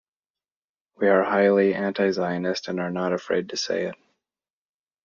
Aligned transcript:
We 0.95 1.09
are 1.09 1.21
highly 1.23 1.75
anti-Zionist 1.75 2.69
and 2.69 2.79
are 2.79 2.89
not 2.89 3.13
afraid 3.13 3.49
to 3.49 3.55
say 3.55 3.85
it. 3.85 3.95